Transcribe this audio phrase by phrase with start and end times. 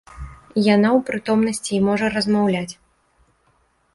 [0.75, 2.73] Яна ў прытомнасці і можа размаўляць.